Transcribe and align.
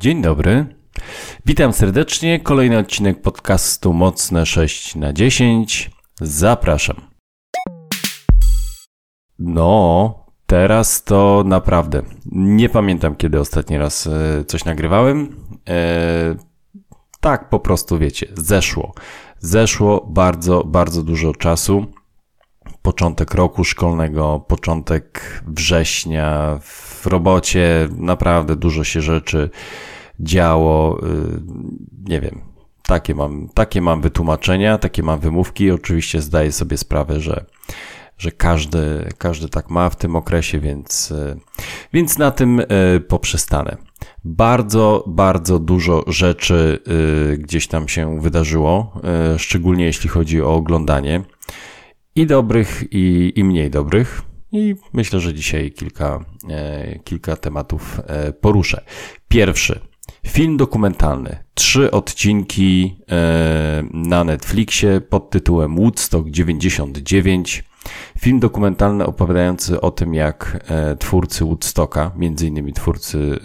Dzień 0.00 0.22
dobry. 0.22 0.66
Witam 1.46 1.72
serdecznie. 1.72 2.40
Kolejny 2.40 2.78
odcinek 2.78 3.22
podcastu 3.22 3.92
Mocne 3.92 4.46
6 4.46 4.94
na 4.94 5.12
10. 5.12 5.90
Zapraszam. 6.20 6.96
No, 9.38 10.14
teraz 10.46 11.04
to 11.04 11.42
naprawdę. 11.46 12.02
Nie 12.32 12.68
pamiętam, 12.68 13.16
kiedy 13.16 13.40
ostatni 13.40 13.78
raz 13.78 14.06
e, 14.06 14.44
coś 14.44 14.64
nagrywałem. 14.64 15.36
E, 15.68 16.34
tak, 17.20 17.48
po 17.48 17.60
prostu 17.60 17.98
wiecie, 17.98 18.26
zeszło. 18.34 18.94
Zeszło 19.38 20.06
bardzo, 20.10 20.64
bardzo 20.64 21.02
dużo 21.02 21.34
czasu. 21.34 21.86
Początek 22.82 23.34
roku 23.34 23.64
szkolnego, 23.64 24.44
początek 24.48 25.42
września, 25.46 26.58
w 26.62 26.87
robocie 27.06 27.88
naprawdę 27.96 28.56
dużo 28.56 28.84
się 28.84 29.02
rzeczy 29.02 29.50
działo. 30.20 31.00
Y, 31.06 31.40
nie 32.08 32.20
wiem, 32.20 32.40
takie 32.82 33.14
mam, 33.14 33.48
takie 33.54 33.80
mam 33.80 34.00
wytłumaczenia, 34.00 34.78
takie 34.78 35.02
mam 35.02 35.20
wymówki. 35.20 35.70
Oczywiście 35.70 36.22
zdaję 36.22 36.52
sobie 36.52 36.76
sprawę, 36.76 37.20
że, 37.20 37.44
że 38.18 38.30
każdy, 38.30 39.08
każdy 39.18 39.48
tak 39.48 39.70
ma 39.70 39.90
w 39.90 39.96
tym 39.96 40.16
okresie, 40.16 40.60
więc, 40.60 41.10
y, 41.10 41.40
więc 41.92 42.18
na 42.18 42.30
tym 42.30 42.60
y, 42.60 43.00
poprzestanę. 43.08 43.76
Bardzo, 44.24 45.04
bardzo 45.06 45.58
dużo 45.58 46.04
rzeczy 46.06 46.82
gdzieś 47.38 47.68
tam 47.68 47.88
się 47.88 48.20
wydarzyło, 48.20 49.00
szczególnie 49.38 49.84
jeśli 49.84 50.08
chodzi 50.08 50.42
o 50.42 50.54
oglądanie 50.54 51.22
i 52.14 52.26
dobrych, 52.26 52.84
i, 52.90 53.32
i 53.36 53.44
mniej 53.44 53.70
dobrych. 53.70 54.22
I 54.52 54.74
myślę, 54.92 55.20
że 55.20 55.34
dzisiaj 55.34 55.72
kilka, 55.72 56.24
e, 56.50 56.98
kilka 56.98 57.36
tematów 57.36 58.00
e, 58.06 58.32
poruszę. 58.32 58.84
Pierwszy. 59.28 59.80
Film 60.26 60.56
dokumentalny. 60.56 61.36
Trzy 61.54 61.90
odcinki 61.90 62.96
e, 63.10 63.84
na 63.92 64.24
Netflixie 64.24 65.00
pod 65.00 65.30
tytułem 65.30 65.76
Woodstock 65.76 66.30
99. 66.30 67.64
Film 68.18 68.40
dokumentalny 68.40 69.06
opowiadający 69.06 69.80
o 69.80 69.90
tym, 69.90 70.14
jak 70.14 70.66
twórcy 70.98 71.44
Woodstocka, 71.44 72.10
między 72.16 72.46
innymi 72.46 72.72
twórcy 72.72 73.38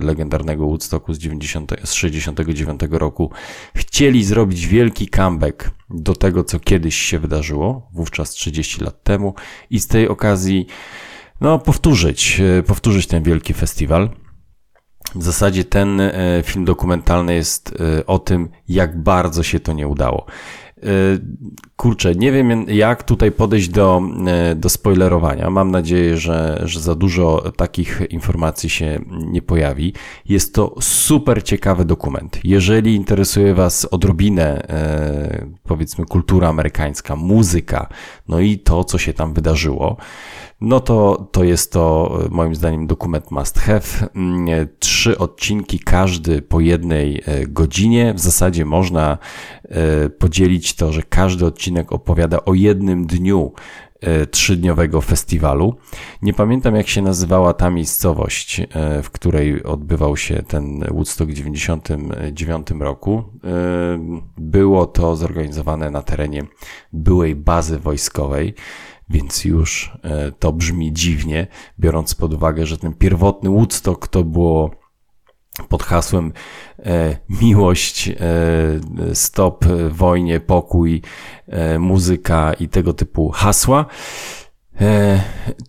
legendarnego 0.00 0.66
Woodstocku 0.66 1.14
z, 1.14 1.18
90, 1.18 1.72
z 1.84 1.92
69 1.92 2.80
roku, 2.90 3.30
chcieli 3.74 4.24
zrobić 4.24 4.66
wielki 4.66 5.08
comeback 5.08 5.70
do 5.90 6.14
tego, 6.14 6.44
co 6.44 6.60
kiedyś 6.60 6.96
się 6.96 7.18
wydarzyło, 7.18 7.88
wówczas 7.92 8.30
30 8.30 8.84
lat 8.84 9.02
temu, 9.02 9.34
i 9.70 9.80
z 9.80 9.86
tej 9.86 10.08
okazji 10.08 10.66
no, 11.40 11.58
powtórzyć, 11.58 12.40
e, 12.58 12.62
powtórzyć 12.62 13.06
ten 13.06 13.22
wielki 13.22 13.54
festiwal. 13.54 14.10
W 15.14 15.22
zasadzie 15.22 15.64
ten 15.64 16.02
film 16.44 16.64
dokumentalny 16.64 17.34
jest 17.34 17.74
o 18.06 18.18
tym, 18.18 18.48
jak 18.68 19.02
bardzo 19.02 19.42
się 19.42 19.60
to 19.60 19.72
nie 19.72 19.88
udało. 19.88 20.26
Y, 20.84 21.20
kurczę, 21.76 22.14
nie 22.14 22.32
wiem 22.32 22.66
jak 22.68 23.02
tutaj 23.02 23.32
podejść 23.32 23.68
do, 23.68 24.02
y, 24.52 24.54
do 24.54 24.68
spoilerowania. 24.68 25.50
Mam 25.50 25.70
nadzieję, 25.70 26.16
że, 26.16 26.62
że 26.64 26.80
za 26.80 26.94
dużo 26.94 27.52
takich 27.56 28.02
informacji 28.10 28.70
się 28.70 29.00
nie 29.10 29.42
pojawi. 29.42 29.92
Jest 30.28 30.54
to 30.54 30.74
super 30.80 31.44
ciekawy 31.44 31.84
dokument. 31.84 32.38
Jeżeli 32.44 32.94
interesuje 32.94 33.54
Was 33.54 33.84
odrobinę, 33.90 34.62
y, 35.42 35.46
powiedzmy, 35.62 36.04
kultura 36.04 36.48
amerykańska, 36.48 37.16
muzyka, 37.16 37.88
no 38.28 38.40
i 38.40 38.58
to, 38.58 38.84
co 38.84 38.98
się 38.98 39.12
tam 39.12 39.34
wydarzyło, 39.34 39.96
no 40.60 40.80
to, 40.80 41.28
to 41.32 41.44
jest 41.44 41.72
to 41.72 42.18
moim 42.30 42.54
zdaniem 42.54 42.86
dokument 42.86 43.30
must 43.30 43.58
have. 43.58 44.08
Mm, 44.14 44.68
trzy 44.78 45.18
odcinki, 45.18 45.78
każdy 45.78 46.42
po 46.42 46.60
jednej 46.60 47.22
e, 47.26 47.46
godzinie. 47.46 48.14
W 48.14 48.20
zasadzie 48.20 48.64
można 48.64 49.18
e, 49.64 50.08
podzielić 50.08 50.74
to, 50.74 50.92
że 50.92 51.02
każdy 51.02 51.46
odcinek 51.46 51.92
opowiada 51.92 52.44
o 52.44 52.54
jednym 52.54 53.06
dniu 53.06 53.52
e, 54.00 54.26
trzydniowego 54.26 55.00
festiwalu. 55.00 55.76
Nie 56.22 56.32
pamiętam, 56.32 56.76
jak 56.76 56.88
się 56.88 57.02
nazywała 57.02 57.54
ta 57.54 57.70
miejscowość, 57.70 58.62
w 59.02 59.10
której 59.10 59.64
odbywał 59.64 60.16
się 60.16 60.42
ten 60.42 60.84
Woodstock 60.90 61.30
w 61.30 61.34
1999 61.34 62.66
roku. 62.80 63.24
Było 64.38 64.86
to 64.86 65.16
zorganizowane 65.16 65.90
na 65.90 66.02
terenie 66.02 66.42
byłej 66.92 67.34
bazy 67.34 67.78
wojskowej 67.78 68.54
więc 69.08 69.44
już 69.44 69.92
e, 70.02 70.32
to 70.32 70.52
brzmi 70.52 70.92
dziwnie, 70.92 71.46
biorąc 71.80 72.14
pod 72.14 72.34
uwagę, 72.34 72.66
że 72.66 72.78
ten 72.78 72.94
pierwotny 72.94 73.50
Woodstock 73.50 74.08
to 74.08 74.24
było 74.24 74.70
pod 75.68 75.82
hasłem 75.82 76.32
e, 76.78 77.16
miłość, 77.42 78.08
e, 78.08 78.14
stop 79.14 79.64
wojnie, 79.90 80.40
pokój, 80.40 81.02
muzyka 81.78 82.52
i 82.52 82.68
tego 82.68 82.92
typu 82.92 83.30
hasła. 83.30 83.86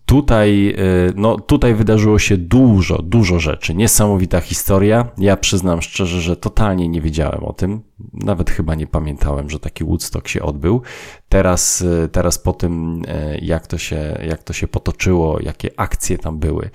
Tutaj, 0.05 0.75
no, 1.15 1.39
tutaj 1.39 1.75
wydarzyło 1.75 2.19
się 2.19 2.37
dużo, 2.37 3.01
dużo 3.01 3.39
rzeczy. 3.39 3.75
Niesamowita 3.75 4.41
historia. 4.41 5.07
Ja 5.17 5.37
przyznam 5.37 5.81
szczerze, 5.81 6.21
że 6.21 6.37
totalnie 6.37 6.89
nie 6.89 7.01
wiedziałem 7.01 7.43
o 7.43 7.53
tym. 7.53 7.81
Nawet 8.13 8.50
chyba 8.50 8.75
nie 8.75 8.88
pamiętałem, 8.88 9.50
że 9.50 9.59
taki 9.59 9.84
Woodstock 9.84 10.28
się 10.28 10.41
odbył. 10.41 10.81
Teraz, 11.30 11.81
e, 12.03 12.08
teraz 12.08 12.40
po 12.40 12.53
tym, 12.53 13.02
jak 13.41 13.68
to, 13.68 13.78
się, 13.78 14.18
jak 14.28 14.44
to 14.44 14.53
się 14.53 14.68
potoczyło, 14.68 15.40
jakie 15.40 15.69
akcje 15.78 16.18
tam 16.18 16.40
były, 16.40 16.69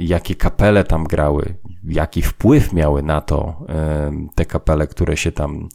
jakie 0.00 0.34
kapele 0.34 0.84
tam 0.84 1.04
grały, 1.04 1.54
jaki 1.84 2.22
wpływ 2.22 2.72
miały 2.72 3.02
na 3.02 3.20
to 3.20 3.66
te 4.34 4.44
kapele, 4.44 4.86
które 4.86 5.16
się 5.16 5.32
tam 5.32 5.68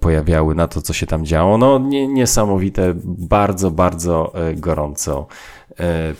pojawiały, 0.00 0.54
na 0.54 0.68
to, 0.68 0.82
co 0.82 0.92
się 0.92 1.06
tam 1.06 1.24
działo. 1.24 1.58
No, 1.58 1.78
niesamowite, 2.08 2.94
bardzo, 3.04 3.70
bardzo 3.70 4.32
gorąco 4.56 5.26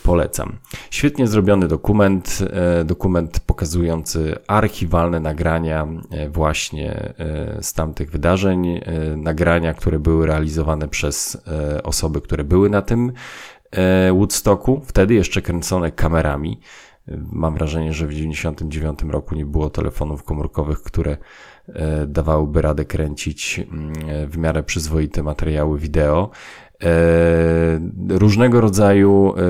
polecam. 0.02 0.58
Świetnie 0.90 1.26
zrobiony 1.26 1.68
dokument, 1.68 2.38
dokument 2.84 3.40
pokazujący 3.40 4.34
archiwalne 4.46 5.20
nagrania 5.20 5.88
właśnie 6.30 7.14
z 7.60 7.72
tamtych 7.72 8.10
wydarzeń, 8.10 8.80
nagrania, 9.16 9.74
które 9.74 9.98
były 9.98 10.26
realizowane 10.26 10.88
przez 10.88 11.38
osoby, 11.84 12.20
które 12.20 12.44
były 12.44 12.70
na 12.70 12.82
tym 12.82 13.12
Woodstocku, 14.12 14.82
wtedy 14.86 15.14
jeszcze 15.14 15.42
kręcone 15.42 15.90
kamerami. 15.90 16.60
Mam 17.32 17.54
wrażenie, 17.54 17.92
że 17.92 18.06
w 18.06 18.10
1999 18.10 19.12
roku 19.12 19.34
nie 19.34 19.46
było 19.46 19.70
telefonów 19.70 20.22
komórkowych, 20.22 20.82
które 20.82 21.16
e, 21.68 22.06
dawałyby 22.06 22.62
radę 22.62 22.84
kręcić 22.84 23.58
mm, 23.60 23.92
w 24.30 24.38
miarę 24.38 24.62
przyzwoite 24.62 25.22
materiały 25.22 25.78
wideo. 25.78 26.30
E, 26.82 26.88
różnego 28.08 28.60
rodzaju 28.60 29.34
e, 29.36 29.42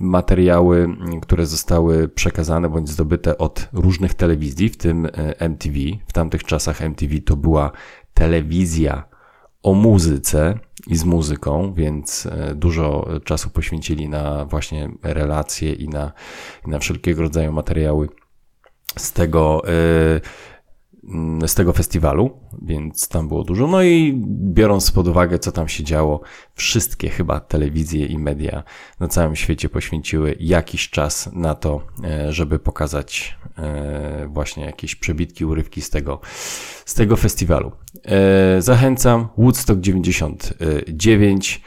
materiały, 0.00 0.88
które 1.22 1.46
zostały 1.46 2.08
przekazane 2.08 2.68
bądź 2.68 2.88
zdobyte 2.88 3.38
od 3.38 3.68
różnych 3.72 4.14
telewizji, 4.14 4.68
w 4.68 4.76
tym 4.76 5.08
MTV. 5.38 5.78
W 6.06 6.12
tamtych 6.12 6.44
czasach 6.44 6.82
MTV 6.82 7.20
to 7.20 7.36
była 7.36 7.72
telewizja 8.14 9.10
o 9.62 9.74
muzyce 9.74 10.58
i 10.86 10.96
z 10.96 11.04
muzyką, 11.04 11.74
więc 11.74 12.26
e, 12.26 12.54
dużo 12.54 13.08
czasu 13.24 13.50
poświęcili 13.50 14.08
na 14.08 14.44
właśnie 14.44 14.90
relacje 15.02 15.72
i 15.72 15.88
na, 15.88 16.12
na 16.66 16.78
wszelkiego 16.78 17.22
rodzaju 17.22 17.52
materiały 17.52 18.08
z 18.96 19.12
tego, 19.12 19.62
e, 19.68 20.20
z 21.46 21.54
tego 21.54 21.72
festiwalu, 21.72 22.30
więc 22.62 23.08
tam 23.08 23.28
było 23.28 23.44
dużo. 23.44 23.66
No 23.66 23.82
i 23.82 24.22
biorąc 24.28 24.90
pod 24.90 25.08
uwagę, 25.08 25.38
co 25.38 25.52
tam 25.52 25.68
się 25.68 25.84
działo, 25.84 26.20
wszystkie 26.54 27.08
chyba 27.08 27.40
telewizje 27.40 28.06
i 28.06 28.18
media 28.18 28.62
na 29.00 29.08
całym 29.08 29.36
świecie 29.36 29.68
poświęciły 29.68 30.36
jakiś 30.40 30.90
czas 30.90 31.30
na 31.32 31.54
to, 31.54 31.86
e, 32.04 32.32
żeby 32.32 32.58
pokazać 32.58 33.40
właśnie 34.28 34.64
jakieś 34.64 34.94
przebitki, 34.94 35.44
urywki 35.44 35.80
z 35.80 35.90
tego, 35.90 36.20
z 36.84 36.94
tego 36.94 37.16
festiwalu. 37.16 37.72
E, 38.04 38.62
zachęcam, 38.62 39.28
Woodstock 39.38 39.80
99. 39.80 41.60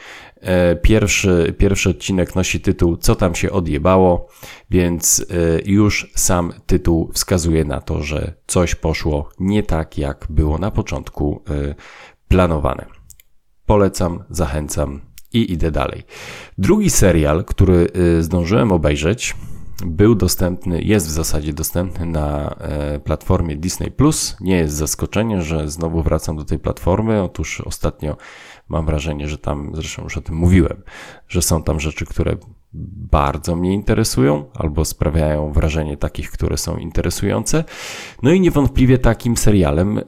E, 0.43 0.75
pierwszy, 0.75 1.55
pierwszy 1.57 1.89
odcinek 1.89 2.35
nosi 2.35 2.59
tytuł 2.61 2.97
Co 2.97 3.15
tam 3.15 3.35
się 3.35 3.51
odjebało, 3.51 4.27
więc 4.69 5.25
e, 5.29 5.61
już 5.65 6.11
sam 6.15 6.53
tytuł 6.65 7.11
wskazuje 7.13 7.65
na 7.65 7.81
to, 7.81 8.01
że 8.01 8.33
coś 8.47 8.75
poszło 8.75 9.29
nie 9.39 9.63
tak, 9.63 9.97
jak 9.97 10.27
było 10.29 10.57
na 10.57 10.71
początku 10.71 11.43
planowane. 12.27 12.85
Polecam, 13.65 14.23
zachęcam 14.29 15.01
i 15.33 15.51
idę 15.51 15.71
dalej. 15.71 16.03
Drugi 16.57 16.89
serial, 16.89 17.45
który 17.45 17.87
zdążyłem 18.19 18.71
obejrzeć, 18.71 19.35
był 19.85 20.15
dostępny, 20.15 20.81
jest 20.81 21.07
w 21.07 21.09
zasadzie 21.09 21.53
dostępny 21.53 22.05
na 22.05 22.55
e, 22.59 22.99
platformie 22.99 23.55
Disney. 23.55 23.91
Nie 24.41 24.57
jest 24.57 24.75
zaskoczenie, 24.75 25.41
że 25.41 25.69
znowu 25.69 26.03
wracam 26.03 26.37
do 26.37 26.45
tej 26.45 26.59
platformy. 26.59 27.23
Otóż 27.23 27.61
ostatnio 27.61 28.17
mam 28.69 28.85
wrażenie, 28.85 29.27
że 29.27 29.37
tam, 29.37 29.71
zresztą 29.73 30.03
już 30.03 30.17
o 30.17 30.21
tym 30.21 30.35
mówiłem, 30.35 30.83
że 31.27 31.41
są 31.41 31.63
tam 31.63 31.79
rzeczy, 31.79 32.05
które 32.05 32.37
bardzo 33.11 33.55
mnie 33.55 33.73
interesują 33.73 34.45
albo 34.53 34.85
sprawiają 34.85 35.51
wrażenie 35.51 35.97
takich, 35.97 36.31
które 36.31 36.57
są 36.57 36.77
interesujące. 36.77 37.63
No 38.23 38.31
i 38.31 38.39
niewątpliwie 38.39 38.97
takim 38.97 39.37
serialem 39.37 39.97
e, 39.97 40.03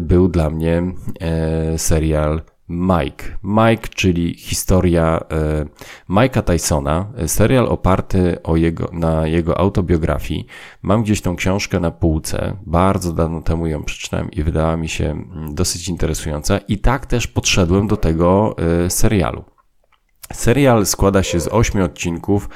był 0.00 0.28
dla 0.28 0.50
mnie 0.50 0.82
e, 1.20 1.78
serial 1.78 2.42
Mike. 2.72 3.24
Mike, 3.42 3.88
czyli 3.88 4.34
historia 4.34 5.20
e, 5.30 5.66
Mike'a 6.10 6.42
Tysona, 6.42 7.12
serial 7.26 7.66
oparty 7.66 8.42
o 8.42 8.56
jego, 8.56 8.90
na 8.92 9.26
jego 9.26 9.58
autobiografii. 9.58 10.46
Mam 10.82 11.02
gdzieś 11.02 11.20
tą 11.20 11.36
książkę 11.36 11.80
na 11.80 11.90
półce, 11.90 12.56
bardzo 12.66 13.12
dawno 13.12 13.42
temu 13.42 13.66
ją 13.66 13.84
przeczytałem 13.84 14.30
i 14.30 14.42
wydała 14.42 14.76
mi 14.76 14.88
się 14.88 15.10
mm, 15.10 15.54
dosyć 15.54 15.88
interesująca 15.88 16.58
i 16.58 16.78
tak 16.78 17.06
też 17.06 17.26
podszedłem 17.26 17.86
do 17.86 17.96
tego 17.96 18.56
e, 18.58 18.90
serialu. 18.90 19.44
Serial 20.32 20.86
składa 20.86 21.22
się 21.22 21.40
z 21.40 21.48
ośmiu 21.48 21.84
odcinków, 21.84 22.48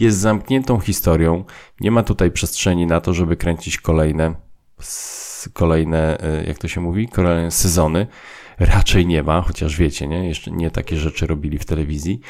jest 0.00 0.18
zamkniętą 0.18 0.80
historią, 0.80 1.44
nie 1.80 1.90
ma 1.90 2.02
tutaj 2.02 2.30
przestrzeni 2.30 2.86
na 2.86 3.00
to, 3.00 3.14
żeby 3.14 3.36
kręcić 3.36 3.78
kolejne, 3.78 4.34
kolejne, 5.52 6.20
e, 6.20 6.44
jak 6.44 6.58
to 6.58 6.68
się 6.68 6.80
mówi, 6.80 7.08
kolejne 7.08 7.50
sezony 7.50 8.06
raczej 8.58 9.06
nie 9.06 9.22
ma, 9.22 9.40
chociaż 9.42 9.76
wiecie, 9.76 10.06
nie? 10.06 10.28
Jeszcze 10.28 10.50
nie 10.50 10.70
takie 10.70 10.96
rzeczy 10.96 11.26
robili 11.26 11.58
w 11.58 11.64
telewizji. 11.64 12.20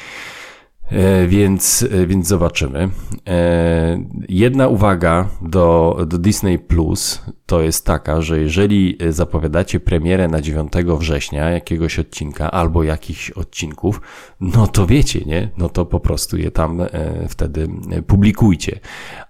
E, 0.91 1.27
więc, 1.27 1.87
e, 1.93 2.07
więc 2.07 2.27
zobaczymy. 2.27 2.89
E, 3.29 3.99
jedna 4.29 4.69
uwaga 4.69 5.29
do, 5.43 5.97
do 6.07 6.19
Disney 6.19 6.59
Plus 6.59 7.23
to 7.47 7.63
jest 7.63 7.87
taka, 7.87 8.23
że 8.23 8.41
jeżeli 8.41 8.99
zapowiadacie 9.11 9.81
premierę 9.81 10.29
na 10.29 10.41
9 10.41 10.73
września 10.99 11.51
jakiegoś 11.51 11.99
odcinka 11.99 12.51
albo 12.51 12.83
jakichś 12.83 13.31
odcinków, 13.31 14.01
no 14.41 14.67
to 14.67 14.87
wiecie, 14.87 15.21
nie? 15.27 15.51
No 15.57 15.69
to 15.69 15.87
po 15.87 16.01
prostu 16.01 16.37
je 16.37 16.51
tam 16.51 16.81
wtedy 17.29 17.69
publikujcie, 18.07 18.81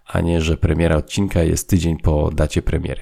a 0.07 0.21
nie, 0.21 0.41
że 0.41 0.57
premiera 0.57 0.97
odcinka 0.97 1.43
jest 1.43 1.69
tydzień 1.69 1.97
po 1.99 2.31
dacie 2.31 2.63
premiery 2.63 3.01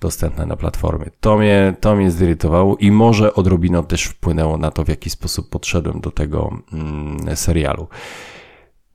dostępne 0.00 0.46
na 0.46 0.56
platformie. 0.56 1.06
To 1.20 1.38
mnie, 1.38 1.74
to 1.80 1.96
mnie 1.96 2.10
zirytowało 2.10 2.76
i 2.76 2.90
może 2.90 3.34
odrobinę 3.34 3.84
też 3.84 4.04
wpłynęło 4.04 4.56
na 4.56 4.70
to, 4.70 4.84
w 4.84 4.88
jaki 4.88 5.10
sposób 5.10 5.48
podszedłem 5.48 6.00
do 6.00 6.10
tego 6.10 6.58
mm, 6.72 7.36
serialu. 7.36 7.86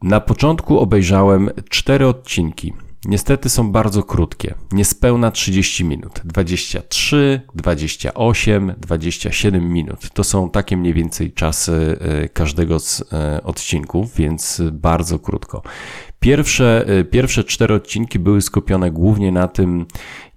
Na 0.02 0.20
początku 0.20 0.80
obejrzałem 0.80 1.50
cztery 1.70 2.08
odcinki. 2.08 2.74
Niestety 3.06 3.50
są 3.50 3.72
bardzo 3.72 4.04
krótkie, 4.04 4.56
niespełna 4.72 5.32
30 5.32 5.86
minut. 5.86 6.22
23, 6.26 7.42
28, 7.56 8.74
27 8.78 9.74
minut. 9.74 10.10
To 10.14 10.24
są 10.24 10.50
takie 10.50 10.78
mniej 10.78 10.94
więcej 10.94 11.34
czasy 11.34 11.98
e, 12.02 12.30
każdego 12.30 12.80
z 12.80 13.04
e, 13.14 13.44
odcinków, 13.44 14.16
więc 14.16 14.62
bardzo 14.72 15.20
krótko. 15.20 15.62
Pierwsze, 16.20 16.86
e, 16.88 17.04
pierwsze 17.04 17.44
cztery 17.44 17.74
odcinki 17.74 18.20
były 18.20 18.42
skupione 18.42 18.92
głównie 18.92 19.32
na 19.32 19.48
tym, 19.48 19.86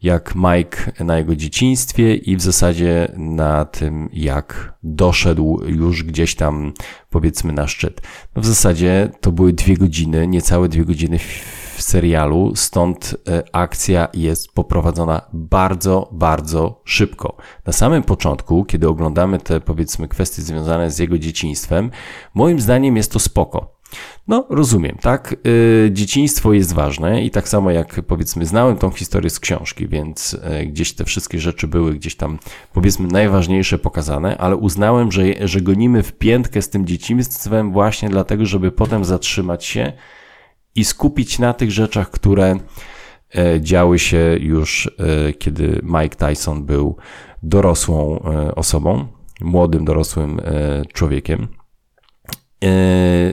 jak 0.03 0.35
Mike 0.35 1.05
na 1.05 1.19
jego 1.19 1.37
dzieciństwie 1.37 2.15
i 2.15 2.37
w 2.37 2.43
zasadzie 2.43 3.13
na 3.17 3.65
tym, 3.65 4.09
jak 4.13 4.75
doszedł 4.83 5.61
już 5.67 6.03
gdzieś 6.03 6.35
tam, 6.35 6.73
powiedzmy, 7.11 7.53
na 7.53 7.67
szczyt. 7.67 8.01
No 8.37 8.43
w 8.43 8.47
zasadzie 8.47 9.11
to 9.21 9.33
były 9.33 9.53
dwie 9.53 9.77
godziny, 9.77 10.27
niecałe 10.27 10.69
dwie 10.69 10.85
godziny 10.85 11.19
w 11.77 11.83
serialu, 11.83 12.53
stąd 12.55 13.17
e, 13.29 13.43
akcja 13.53 14.09
jest 14.15 14.53
poprowadzona 14.53 15.21
bardzo, 15.33 16.09
bardzo 16.13 16.81
szybko. 16.85 17.37
Na 17.67 17.73
samym 17.73 18.03
początku, 18.03 18.65
kiedy 18.65 18.89
oglądamy 18.89 19.39
te, 19.39 19.61
powiedzmy, 19.61 20.09
kwestie 20.09 20.43
związane 20.43 20.91
z 20.91 20.99
jego 20.99 21.19
dzieciństwem, 21.19 21.91
moim 22.35 22.61
zdaniem 22.61 22.97
jest 22.97 23.13
to 23.13 23.19
spoko. 23.19 23.77
No, 24.29 24.47
rozumiem, 24.51 24.97
tak? 25.01 25.37
Yy, 25.45 25.91
dzieciństwo 25.93 26.53
jest 26.53 26.73
ważne 26.73 27.25
i 27.25 27.31
tak 27.31 27.49
samo 27.49 27.71
jak 27.71 28.01
powiedzmy 28.03 28.47
znałem 28.47 28.77
tą 28.77 28.91
historię 28.91 29.31
z 29.31 29.41
książki, 29.41 29.89
więc 29.89 30.37
yy, 30.59 30.67
gdzieś 30.67 30.93
te 30.93 31.05
wszystkie 31.05 31.39
rzeczy 31.39 31.69
były 31.69 31.95
gdzieś 31.95 32.17
tam 32.17 32.39
powiedzmy 32.73 33.09
najważniejsze 33.09 33.79
pokazane, 33.79 34.39
ale 34.39 34.57
uznałem, 34.57 35.13
że, 35.13 35.23
że 35.49 35.61
gonimy 35.61 36.03
w 36.03 36.13
piętkę 36.13 36.63
z 36.63 36.71
tym 36.71 36.87
dzieciństwem 36.87 37.73
właśnie 37.73 38.09
dlatego, 38.09 38.47
żeby 38.47 38.73
potem 38.73 39.05
zatrzymać 39.05 39.65
się 39.65 39.93
i 40.77 40.85
skupić 40.85 41.39
na 41.39 41.55
tych 41.55 41.71
rzeczach, 41.71 42.11
które 42.11 42.59
yy, 43.35 43.61
działy 43.61 43.99
się 43.99 44.37
już, 44.41 44.91
yy, 44.99 45.33
kiedy 45.33 45.81
Mike 45.83 46.17
Tyson 46.17 46.65
był 46.65 46.97
dorosłą 47.43 48.15
yy, 48.15 48.55
osobą, 48.55 49.07
młodym, 49.41 49.85
dorosłym 49.85 50.41
człowiekiem. 50.93 51.49
E, 52.65 52.69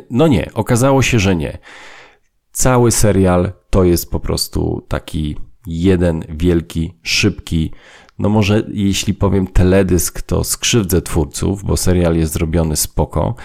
no 0.10 0.28
nie, 0.28 0.50
okazało 0.54 1.01
się, 1.01 1.19
że 1.19 1.36
nie. 1.36 1.57
Cały 2.51 2.92
serial 2.92 3.51
to 3.69 3.84
jest 3.84 4.12
po 4.12 4.19
prostu 4.19 4.86
taki 4.88 5.38
jeden 5.68 6.24
wielki, 6.30 6.94
szybki, 7.01 7.72
no 8.19 8.30
może 8.30 8.63
jeśli 8.72 9.13
powiem 9.13 9.48
teledysk, 9.48 10.22
to 10.22 10.44
skrzywdzę 10.44 11.01
twórców, 11.01 11.63
bo 11.63 11.78
serial 11.78 12.16
jest 12.16 12.34
zrobiony 12.34 12.75
spoko, 12.75 13.36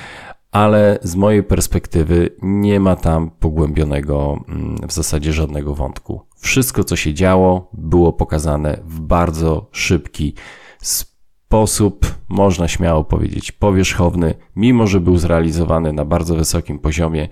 ale 0.52 0.98
z 1.02 1.16
mojej 1.16 1.42
perspektywy 1.42 2.30
nie 2.42 2.80
ma 2.80 2.96
tam 2.96 3.30
pogłębionego 3.30 4.44
mm, 4.48 4.76
w 4.88 4.92
zasadzie 4.92 5.32
żadnego 5.32 5.74
wątku. 5.74 6.20
Wszystko, 6.36 6.84
co 6.84 6.96
się 6.96 7.14
działo, 7.14 7.70
było 7.72 8.12
pokazane 8.12 8.80
w 8.84 9.00
bardzo 9.00 9.68
szybki 9.72 10.34
sposób 10.80 11.18
sposób, 11.48 12.14
można 12.28 12.68
śmiało 12.68 13.04
powiedzieć, 13.04 13.52
powierzchowny, 13.52 14.34
mimo 14.56 14.86
że 14.86 15.00
był 15.00 15.18
zrealizowany 15.18 15.92
na 15.92 16.04
bardzo 16.04 16.34
wysokim 16.34 16.78
poziomie, 16.78 17.28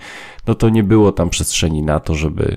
no 0.46 0.54
to 0.54 0.68
nie 0.68 0.84
było 0.84 1.12
tam 1.12 1.30
przestrzeni 1.30 1.82
na 1.82 2.00
to, 2.00 2.14
żeby, 2.14 2.56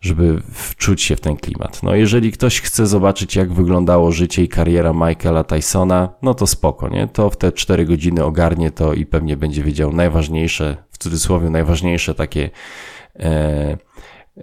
żeby 0.00 0.42
wczuć 0.52 1.02
się 1.02 1.16
w 1.16 1.20
ten 1.20 1.36
klimat. 1.36 1.82
No 1.82 1.94
jeżeli 1.94 2.32
ktoś 2.32 2.60
chce 2.60 2.86
zobaczyć, 2.86 3.36
jak 3.36 3.52
wyglądało 3.52 4.12
życie 4.12 4.42
i 4.42 4.48
kariera 4.48 4.92
Michaela 4.92 5.44
Tysona, 5.44 6.08
no 6.22 6.34
to 6.34 6.46
spoko, 6.46 6.88
nie? 6.88 7.08
To 7.08 7.30
w 7.30 7.36
te 7.36 7.52
4 7.52 7.84
godziny 7.84 8.24
ogarnie 8.24 8.70
to 8.70 8.94
i 8.94 9.06
pewnie 9.06 9.36
będzie 9.36 9.62
wiedział 9.62 9.92
najważniejsze, 9.92 10.76
w 10.90 10.98
cudzysłowie 10.98 11.50
najważniejsze 11.50 12.14
takie 12.14 12.50
e, 13.16 13.78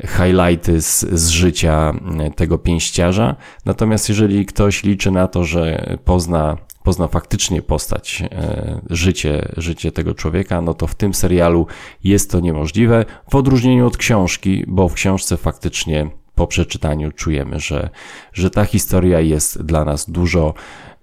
highlighty 0.03 0.81
z, 0.81 0.99
z 0.99 1.29
życia 1.29 1.93
e, 2.19 2.31
tego 2.31 2.57
pięściarza. 2.57 3.35
Natomiast 3.65 4.09
jeżeli 4.09 4.45
ktoś 4.45 4.83
liczy 4.83 5.11
na 5.11 5.27
to, 5.27 5.43
że 5.43 5.97
pozna, 6.05 6.57
pozna 6.85 7.07
faktycznie 7.07 7.61
postać, 7.61 8.23
e, 8.31 8.81
życie, 8.89 9.53
życie 9.57 9.91
tego 9.91 10.13
człowieka, 10.13 10.61
no 10.61 10.73
to 10.73 10.87
w 10.87 10.95
tym 10.95 11.13
serialu 11.13 11.67
jest 12.03 12.31
to 12.31 12.39
niemożliwe, 12.39 13.05
w 13.31 13.35
odróżnieniu 13.35 13.87
od 13.87 13.97
książki, 13.97 14.63
bo 14.67 14.89
w 14.89 14.93
książce 14.93 15.37
faktycznie 15.37 16.09
po 16.35 16.47
przeczytaniu 16.47 17.11
czujemy, 17.11 17.59
że, 17.59 17.89
że 18.33 18.49
ta 18.49 18.65
historia 18.65 19.19
jest 19.19 19.63
dla 19.63 19.85
nas 19.85 20.09
dużo 20.09 20.53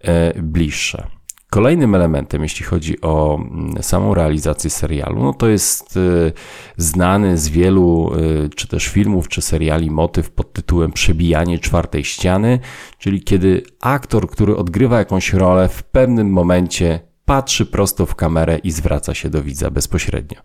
e, 0.00 0.42
bliższa. 0.42 1.21
Kolejnym 1.52 1.94
elementem, 1.94 2.42
jeśli 2.42 2.66
chodzi 2.66 3.00
o 3.00 3.38
mm, 3.40 3.82
samą 3.82 4.14
realizację 4.14 4.70
serialu, 4.70 5.22
no 5.22 5.32
to 5.34 5.48
jest 5.48 5.96
y, 5.96 6.32
znany 6.76 7.38
z 7.38 7.48
wielu 7.48 8.12
y, 8.14 8.50
czy 8.56 8.68
też 8.68 8.88
filmów, 8.88 9.28
czy 9.28 9.42
seriali 9.42 9.90
motyw 9.90 10.30
pod 10.30 10.52
tytułem 10.52 10.92
Przebijanie 10.92 11.58
czwartej 11.58 12.04
ściany, 12.04 12.58
czyli 12.98 13.22
kiedy 13.22 13.62
aktor, 13.80 14.30
który 14.30 14.56
odgrywa 14.56 14.98
jakąś 14.98 15.32
rolę, 15.32 15.68
w 15.68 15.82
pewnym 15.82 16.30
momencie 16.30 17.00
patrzy 17.24 17.66
prosto 17.66 18.06
w 18.06 18.14
kamerę 18.14 18.58
i 18.58 18.70
zwraca 18.70 19.14
się 19.14 19.30
do 19.30 19.42
widza 19.42 19.70
bezpośrednio. 19.70 20.38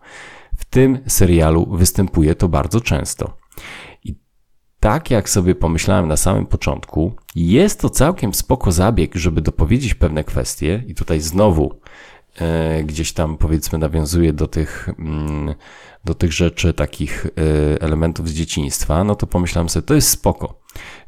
W 0.58 0.66
tym 0.66 1.00
serialu 1.08 1.68
występuje 1.72 2.36
to 2.36 2.50
bardzo 2.50 2.82
często 2.82 3.38
tak 4.88 5.12
jak 5.12 5.30
sobie 5.30 5.56
pomyślałem 5.56 6.08
na 6.08 6.18
samym 6.18 6.46
początku, 6.46 7.14
jest 7.36 7.82
to 7.82 7.90
całkiem 7.90 8.34
spoko 8.34 8.72
zabieg, 8.72 9.16
żeby 9.16 9.42
dopowiedzieć 9.42 9.96
pewne 9.96 10.24
kwestie 10.24 10.84
i 10.88 10.96
tutaj 10.96 11.20
znowu 11.20 11.80
e, 12.36 12.84
gdzieś 12.84 13.14
tam 13.14 13.38
powiedzmy 13.38 13.78
nawiązuje 13.80 14.34
do 14.34 14.48
tych, 14.48 14.90
mm, 15.00 15.56
do 16.06 16.14
tych 16.14 16.34
rzeczy, 16.34 16.74
takich 16.74 17.26
e, 17.26 17.82
elementów 17.82 18.30
z 18.30 18.34
dzieciństwa, 18.34 19.04
no 19.04 19.16
to 19.16 19.28
pomyślałem 19.28 19.70
sobie, 19.70 19.86
to 19.86 19.94
jest 19.94 20.10
spoko. 20.10 20.60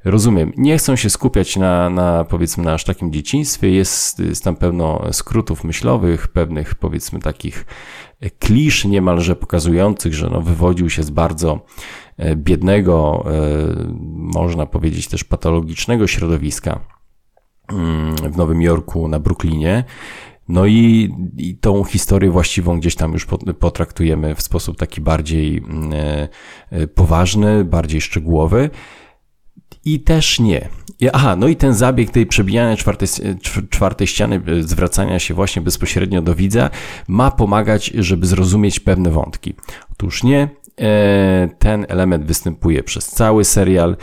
Rozumiem, 0.06 0.54
nie 0.58 0.78
chcą 0.78 0.96
się 0.96 1.10
skupiać 1.10 1.56
na, 1.56 1.90
na 1.90 2.24
powiedzmy 2.24 2.64
na 2.64 2.74
aż 2.74 2.84
takim 2.84 3.14
dzieciństwie, 3.14 3.72
jest, 3.72 4.20
jest 4.20 4.44
tam 4.44 4.56
pełno 4.56 5.02
skrótów 5.12 5.64
myślowych, 5.64 6.28
pewnych 6.28 6.76
powiedzmy 6.76 7.20
takich 7.20 7.66
klisz 8.40 8.86
niemalże 8.86 9.36
pokazujących, 9.36 10.14
że 10.14 10.30
no, 10.30 10.42
wywodził 10.42 10.90
się 10.90 11.04
z 11.04 11.10
bardzo 11.10 11.66
biednego, 12.36 13.26
e, 13.26 13.32
można 14.14 14.66
powiedzieć 14.66 15.08
też 15.08 15.24
patologicznego 15.24 16.08
środowiska 16.08 16.80
mm, 17.72 18.16
w 18.16 18.38
Nowym 18.38 18.62
Jorku, 18.62 19.08
na 19.08 19.20
Brooklynie. 19.20 19.84
No 20.50 20.66
i, 20.66 21.10
i 21.38 21.58
tą 21.58 21.84
historię 21.84 22.32
właściwą 22.32 22.80
gdzieś 22.80 22.96
tam 22.96 23.14
już 23.14 23.28
potraktujemy 23.60 24.36
w 24.36 24.42
sposób 24.42 24.78
taki 24.78 25.02
bardziej 25.02 25.58
mm, 25.58 25.94
e, 26.72 26.88
poważny, 26.88 27.66
bardziej 27.66 28.02
szczegółowy. 28.02 28.70
I 29.86 30.00
też 30.00 30.40
nie. 30.40 30.70
aha, 31.14 31.36
no 31.36 31.48
i 31.48 31.56
ten 31.56 31.74
zabieg 31.74 32.12
tej 32.12 32.26
przebijania 32.26 32.78
czwartej, 32.78 33.08
czwartej 33.70 34.08
ściany, 34.08 34.42
e, 34.48 34.64
zwracania 34.64 35.20
się 35.20 35.34
właśnie 35.34 35.62
bezpośrednio 35.62 36.22
do 36.22 36.36
widza, 36.36 36.70
ma 37.08 37.32
pomagać, 37.32 37.86
żeby 37.86 38.28
zrozumieć 38.28 38.80
pewne 38.80 39.12
wątki. 39.12 39.54
Otóż 39.92 40.24
nie, 40.24 40.42
e, 40.42 40.50
ten 41.60 41.86
element 41.90 42.26
występuje 42.26 42.84
przez 42.84 43.08
cały 43.08 43.46
serial. 43.46 43.98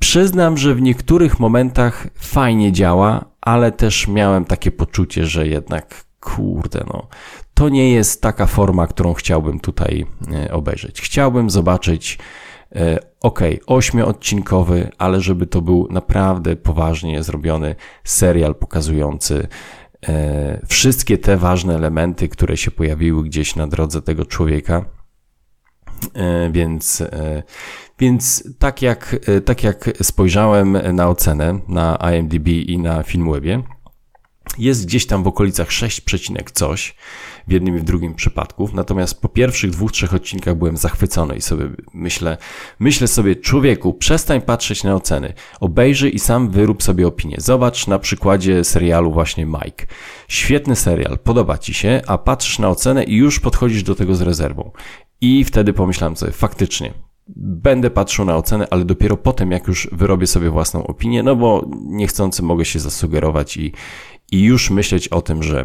Przyznam, 0.00 0.58
że 0.58 0.74
w 0.74 0.82
niektórych 0.82 1.40
momentach 1.40 2.06
fajnie 2.14 2.72
działa, 2.72 3.24
ale 3.40 3.72
też 3.72 4.08
miałem 4.08 4.44
takie 4.44 4.70
poczucie, 4.70 5.26
że 5.26 5.46
jednak 5.46 6.04
kurde, 6.20 6.84
no, 6.86 7.08
to 7.54 7.68
nie 7.68 7.92
jest 7.92 8.22
taka 8.22 8.46
forma, 8.46 8.86
którą 8.86 9.14
chciałbym 9.14 9.60
tutaj 9.60 10.06
e, 10.32 10.52
obejrzeć. 10.52 11.00
Chciałbym 11.00 11.50
zobaczyć, 11.50 12.18
e, 12.76 12.98
ok, 13.20 13.40
ośmioodcinkowy, 13.66 14.90
ale 14.98 15.20
żeby 15.20 15.46
to 15.46 15.62
był 15.62 15.88
naprawdę 15.90 16.56
poważnie 16.56 17.22
zrobiony 17.22 17.74
serial 18.04 18.54
pokazujący 18.54 19.48
e, 20.08 20.66
wszystkie 20.66 21.18
te 21.18 21.36
ważne 21.36 21.74
elementy, 21.74 22.28
które 22.28 22.56
się 22.56 22.70
pojawiły 22.70 23.24
gdzieś 23.24 23.56
na 23.56 23.66
drodze 23.66 24.02
tego 24.02 24.24
człowieka. 24.24 24.84
Więc, 26.50 27.02
więc 27.98 28.44
tak, 28.58 28.82
jak, 28.82 29.16
tak 29.44 29.64
jak 29.64 29.90
spojrzałem 30.02 30.94
na 30.96 31.08
ocenę 31.08 31.58
na 31.68 31.96
IMDb 31.96 32.48
i 32.48 32.78
na 32.78 33.02
Filmwebie, 33.02 33.62
jest 34.58 34.86
gdzieś 34.86 35.06
tam 35.06 35.22
w 35.22 35.26
okolicach 35.26 35.72
6, 35.72 36.02
coś 36.54 36.94
w 37.48 37.52
jednym 37.52 37.76
i 37.76 37.78
w 37.78 37.84
drugim 37.84 38.14
przypadku. 38.14 38.70
Natomiast 38.74 39.20
po 39.20 39.28
pierwszych 39.28 39.70
dwóch, 39.70 39.92
trzech 39.92 40.14
odcinkach 40.14 40.54
byłem 40.54 40.76
zachwycony 40.76 41.36
i 41.36 41.40
sobie 41.40 41.64
myślę, 41.94 42.36
myślę 42.78 43.08
sobie, 43.08 43.36
człowieku, 43.36 43.94
przestań 43.94 44.40
patrzeć 44.40 44.84
na 44.84 44.94
oceny. 44.94 45.32
Obejrzyj 45.60 46.14
i 46.14 46.18
sam 46.18 46.50
wyrób 46.50 46.82
sobie 46.82 47.06
opinię. 47.06 47.36
Zobacz 47.38 47.86
na 47.86 47.98
przykładzie 47.98 48.64
serialu 48.64 49.12
właśnie 49.12 49.46
Mike. 49.46 49.86
Świetny 50.28 50.76
serial, 50.76 51.18
podoba 51.18 51.58
ci 51.58 51.74
się, 51.74 52.02
a 52.06 52.18
patrzysz 52.18 52.58
na 52.58 52.68
ocenę 52.68 53.04
i 53.04 53.16
już 53.16 53.40
podchodzisz 53.40 53.82
do 53.82 53.94
tego 53.94 54.14
z 54.14 54.20
rezerwą. 54.20 54.70
I 55.20 55.44
wtedy 55.44 55.72
pomyślałem 55.72 56.16
sobie, 56.16 56.32
faktycznie, 56.32 56.94
będę 57.36 57.90
patrzył 57.90 58.24
na 58.24 58.36
ocenę, 58.36 58.66
ale 58.70 58.84
dopiero 58.84 59.16
potem, 59.16 59.52
jak 59.52 59.66
już 59.66 59.88
wyrobię 59.92 60.26
sobie 60.26 60.50
własną 60.50 60.86
opinię, 60.86 61.22
no 61.22 61.36
bo 61.36 61.66
niechcący 61.84 62.42
mogę 62.42 62.64
się 62.64 62.78
zasugerować 62.78 63.56
i, 63.56 63.72
i 64.32 64.42
już 64.42 64.70
myśleć 64.70 65.08
o 65.08 65.22
tym, 65.22 65.42
że, 65.42 65.64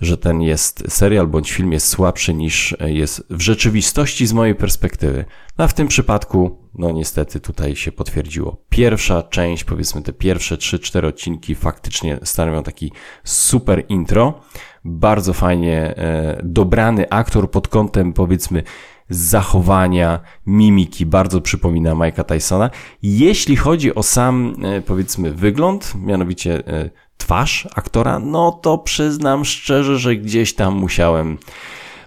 że 0.00 0.16
ten 0.16 0.42
jest 0.42 0.84
serial 0.88 1.26
bądź 1.26 1.52
film 1.52 1.72
jest 1.72 1.88
słabszy 1.88 2.34
niż 2.34 2.76
jest 2.86 3.26
w 3.30 3.40
rzeczywistości 3.40 4.26
z 4.26 4.32
mojej 4.32 4.54
perspektywy. 4.54 5.24
No 5.58 5.64
a 5.64 5.68
w 5.68 5.74
tym 5.74 5.88
przypadku, 5.88 6.58
no 6.74 6.90
niestety 6.90 7.40
tutaj 7.40 7.76
się 7.76 7.92
potwierdziło. 7.92 8.56
Pierwsza 8.68 9.22
część, 9.22 9.64
powiedzmy 9.64 10.02
te 10.02 10.12
pierwsze 10.12 10.56
3-4 10.56 11.06
odcinki 11.06 11.54
faktycznie 11.54 12.18
stanowią 12.22 12.62
taki 12.62 12.92
super 13.24 13.84
intro. 13.88 14.40
Bardzo 14.84 15.32
fajnie 15.32 15.96
e, 15.96 16.40
dobrany 16.44 17.10
aktor 17.10 17.50
pod 17.50 17.68
kątem 17.68 18.12
powiedzmy 18.12 18.62
zachowania, 19.08 20.20
mimiki, 20.46 21.06
bardzo 21.06 21.40
przypomina 21.40 21.94
Mike'a 21.94 22.24
Tysona. 22.24 22.70
Jeśli 23.02 23.56
chodzi 23.56 23.94
o 23.94 24.02
sam, 24.02 24.54
e, 24.62 24.80
powiedzmy, 24.82 25.32
wygląd, 25.32 25.94
mianowicie 25.94 26.66
e, 26.66 26.90
twarz 27.16 27.68
aktora, 27.74 28.18
no 28.18 28.52
to 28.52 28.78
przyznam 28.78 29.44
szczerze, 29.44 29.98
że 29.98 30.16
gdzieś 30.16 30.54
tam 30.54 30.74
musiałem 30.74 31.38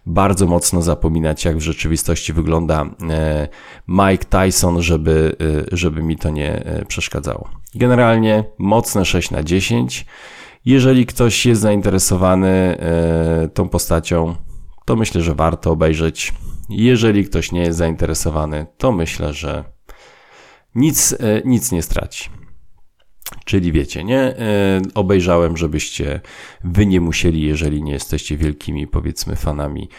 bardzo 0.06 0.48
mocno 0.48 0.82
zapominać, 0.82 1.46
jak 1.46 1.58
w 1.58 1.62
rzeczywistości 1.62 2.34
wygląda 2.34 2.86
e, 3.10 3.48
Mike 3.88 4.26
Tyson, 4.26 4.82
żeby, 4.82 5.36
żeby 5.72 6.04
mi 6.04 6.18
to 6.18 6.30
nie 6.30 6.64
przeszkadzało. 6.88 7.50
Generalnie 7.76 8.44
mocne 8.58 9.06
6 9.06 9.32
na 9.32 9.44
10. 9.44 10.06
Jeżeli 10.66 11.06
ktoś 11.06 11.46
jest 11.46 11.62
zainteresowany 11.62 12.78
tą 13.54 13.70
postacią, 13.70 14.36
to 14.88 14.96
myślę, 14.96 15.22
że 15.22 15.36
warto 15.36 15.72
obejrzeć. 15.72 16.34
Jeżeli 16.70 17.26
ktoś 17.26 17.52
nie 17.52 17.62
jest 17.62 17.78
zainteresowany, 17.78 18.66
to 18.78 18.92
myślę, 18.92 19.34
że 19.34 19.64
nic, 20.76 21.14
e, 21.14 21.42
nic 21.46 21.72
nie 21.72 21.82
straci. 21.82 22.30
Czyli 23.46 23.72
wiecie, 23.72 24.04
nie? 24.04 24.20
E, 24.20 24.82
obejrzałem, 24.96 25.58
żebyście 25.58 26.22
wy 26.64 26.86
nie 26.86 27.02
musieli, 27.02 27.42
jeżeli 27.42 27.84
nie 27.84 27.92
jesteście 27.92 28.38
wielkimi, 28.38 28.88
powiedzmy, 28.88 29.36
fanami 29.36 29.90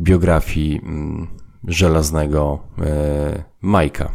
biografii 0.00 0.80
mm, 0.82 1.28
żelaznego 1.64 2.58
e, 2.78 3.44
Majka. 3.62 4.12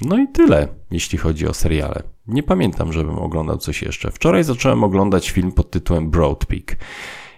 No 0.00 0.18
i 0.18 0.28
tyle, 0.28 0.68
jeśli 0.90 1.18
chodzi 1.18 1.48
o 1.48 1.54
seriale. 1.54 2.02
Nie 2.26 2.42
pamiętam, 2.42 2.92
żebym 2.92 3.18
oglądał 3.18 3.58
coś 3.58 3.82
jeszcze. 3.82 4.10
Wczoraj 4.10 4.44
zacząłem 4.44 4.84
oglądać 4.84 5.30
film 5.30 5.52
pod 5.52 5.70
tytułem 5.70 6.10
Broad 6.10 6.46
Peak. 6.46 6.76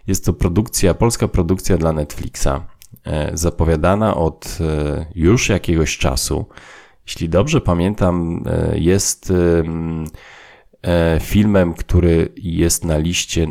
Jest 0.07 0.25
to 0.25 0.33
produkcja, 0.33 0.95
polska 0.95 1.29
produkcja 1.29 1.79
dla 1.79 1.93
Netflixa. 1.93 2.49
E, 3.05 3.31
zapowiadana 3.35 4.15
od 4.17 4.59
już 5.15 5.49
jakiegoś 5.49 5.99
czasu. 5.99 6.47
Jeśli 7.11 7.29
dobrze 7.29 7.61
pamiętam, 7.61 8.45
e, 8.47 8.79
jest 8.79 9.33
filmem, 11.21 11.75
który 11.75 12.33
jest 12.37 12.85
na 12.85 12.99
liście 12.99 13.47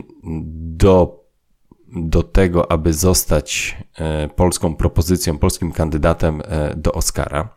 do, 0.53 1.23
do 1.87 2.23
tego, 2.23 2.71
aby 2.71 2.93
zostać 2.93 3.77
polską 4.35 4.75
propozycją, 4.75 5.37
polskim 5.37 5.71
kandydatem 5.71 6.41
do 6.75 6.91
Oscara. 6.91 7.49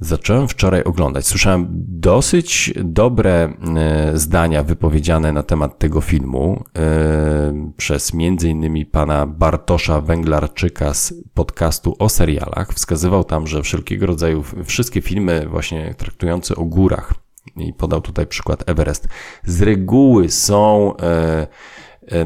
Zacząłem 0.00 0.48
wczoraj 0.48 0.84
oglądać. 0.84 1.26
Słyszałem 1.26 1.66
dosyć 1.88 2.74
dobre 2.84 3.52
e, 3.76 4.18
zdania 4.18 4.62
wypowiedziane 4.62 5.32
na 5.32 5.42
temat 5.42 5.78
tego 5.78 6.00
filmu 6.00 6.64
e, 6.78 7.72
przez 7.76 8.12
innymi 8.44 8.86
pana 8.86 9.26
Bartosza 9.26 10.00
Węglarczyka 10.00 10.94
z 10.94 11.14
podcastu 11.34 11.96
o 11.98 12.08
serialach. 12.08 12.72
Wskazywał 12.72 13.24
tam, 13.24 13.46
że 13.46 13.62
wszelkiego 13.62 14.06
rodzaju, 14.06 14.44
wszystkie 14.64 15.00
filmy 15.00 15.46
właśnie 15.48 15.94
traktujące 15.98 16.56
o 16.56 16.64
górach 16.64 17.14
i 17.56 17.72
podał 17.72 18.00
tutaj 18.00 18.26
przykład 18.26 18.68
Everest, 18.68 19.08
z 19.44 19.62
reguły 19.62 20.30
są 20.30 20.92
E, 20.96 21.46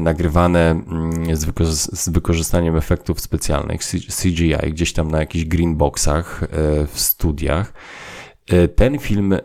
nagrywane 0.01 0.71
mm, 0.71 1.35
z 1.91 2.09
wykorzystaniem 2.09 2.75
efektów 2.75 3.19
specjalnych 3.19 3.81
CGI, 4.21 4.55
gdzieś 4.69 4.93
tam 4.93 5.11
na 5.11 5.19
jakichś 5.19 5.45
greenboxach 5.45 6.43
e, 6.43 6.47
w 6.87 6.99
studiach. 6.99 7.73
E, 8.47 8.67
ten 8.67 8.99
film, 8.99 9.35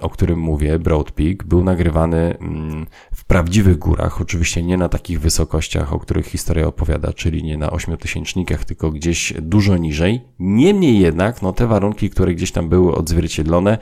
o 0.00 0.10
którym 0.10 0.38
mówię, 0.38 0.78
Broad 0.78 1.10
Peak, 1.10 1.44
był 1.44 1.64
nagrywany 1.64 2.38
mm, 2.38 2.86
w 3.14 3.24
prawdziwych 3.24 3.78
górach, 3.78 4.20
oczywiście 4.20 4.62
nie 4.62 4.76
na 4.76 4.88
takich 4.88 5.20
wysokościach, 5.20 5.92
o 5.92 5.98
których 5.98 6.26
historia 6.26 6.66
opowiada, 6.66 7.12
czyli 7.12 7.44
nie 7.44 7.58
na 7.58 7.70
ośmiotysięcznikach, 7.70 8.64
tylko 8.64 8.90
gdzieś 8.90 9.32
dużo 9.40 9.76
niżej. 9.76 10.20
Niemniej 10.38 10.98
jednak, 10.98 11.42
no 11.42 11.52
te 11.52 11.66
warunki, 11.66 12.10
które 12.10 12.34
gdzieś 12.34 12.52
tam 12.52 12.68
były 12.68 12.94
odzwierciedlone, 12.94 13.78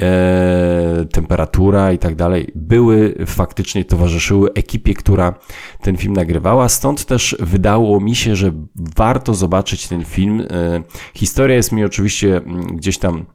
e, 0.00 1.06
temperatura 1.12 1.92
i 1.92 1.98
tak 1.98 2.14
dalej, 2.14 2.52
były 2.54 3.14
faktycznie 3.26 3.84
towarzyszyły 3.84 4.52
ekipie, 4.52 4.94
która 4.94 5.34
ten 5.82 5.96
film 5.96 6.12
nagrywała. 6.12 6.68
Stąd 6.68 7.04
też 7.04 7.36
wydało 7.40 8.00
mi 8.00 8.16
się, 8.16 8.36
że 8.36 8.52
warto 8.96 9.34
zobaczyć 9.34 9.88
ten 9.88 10.04
film. 10.04 10.40
E, 10.40 10.82
historia 11.14 11.56
jest 11.56 11.72
mi 11.72 11.84
oczywiście 11.84 12.36
mm, 12.36 12.76
gdzieś 12.76 12.98
tam 12.98 13.26